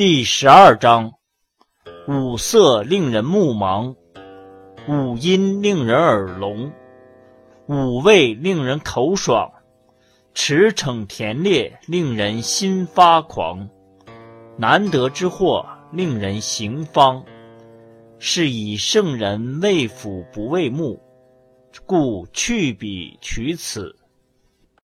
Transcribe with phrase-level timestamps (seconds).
[0.00, 1.12] 第十二章：
[2.08, 3.94] 五色令人目盲，
[4.88, 6.72] 五音令人耳聋，
[7.66, 9.52] 五味令人口爽，
[10.32, 13.68] 驰骋甜猎令人心发狂，
[14.56, 17.22] 难得之货令人行方。
[18.18, 20.98] 是以圣人为辅不为目，
[21.84, 23.94] 故去彼取此。